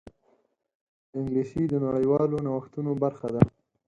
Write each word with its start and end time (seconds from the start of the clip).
انګلیسي 1.17 1.63
د 1.69 1.73
نړیوالو 1.85 2.43
نوښتونو 2.45 2.91
برخه 3.03 3.27
ده 3.33 3.41